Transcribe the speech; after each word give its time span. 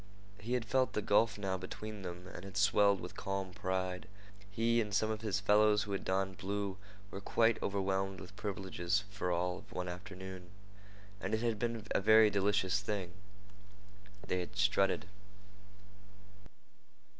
He 0.39 0.53
had 0.53 0.65
felt 0.65 0.93
the 0.93 1.01
gulf 1.03 1.37
now 1.37 1.57
between 1.59 2.01
them 2.01 2.25
and 2.33 2.43
had 2.43 2.57
swelled 2.57 2.99
with 3.01 3.15
calm 3.15 3.51
pride. 3.53 4.07
He 4.49 4.81
and 4.81 4.91
some 4.95 5.11
of 5.11 5.21
his 5.21 5.39
fellows 5.39 5.83
who 5.83 5.91
had 5.91 6.03
donned 6.03 6.39
blue 6.39 6.77
were 7.11 7.21
quite 7.21 7.61
overwhelmed 7.61 8.19
with 8.19 8.35
privileges 8.35 9.03
for 9.11 9.31
all 9.31 9.59
of 9.59 9.71
one 9.71 9.87
afternoon, 9.87 10.49
and 11.19 11.35
it 11.35 11.41
had 11.41 11.59
been 11.59 11.85
a 11.91 12.01
very 12.01 12.31
delicious 12.31 12.79
thing. 12.79 13.11
They 14.27 14.39
had 14.39 14.55
strutted. 14.57 15.05